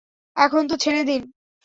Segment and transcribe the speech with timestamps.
[0.37, 1.21] এখন তো ছেড়ে দিন।